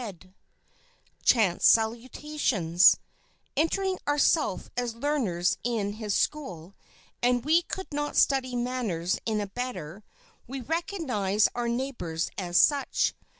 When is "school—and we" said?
6.15-7.61